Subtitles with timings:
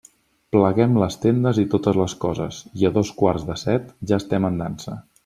[0.55, 4.49] Pleguem les tendes i totes les coses, i a dos quarts de set ja estem
[4.51, 4.97] en dansa.